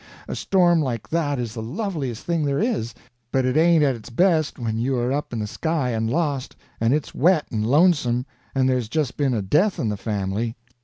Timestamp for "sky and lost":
5.45-6.55